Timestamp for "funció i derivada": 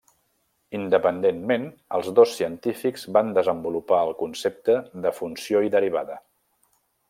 5.21-6.21